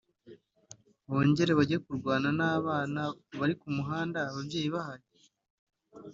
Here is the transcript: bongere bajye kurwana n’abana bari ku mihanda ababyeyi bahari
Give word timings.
bongere 1.09 1.51
bajye 1.59 1.77
kurwana 1.85 2.29
n’abana 2.39 3.01
bari 3.39 3.53
ku 3.61 3.67
mihanda 3.77 4.17
ababyeyi 4.29 4.69
bahari 4.75 5.05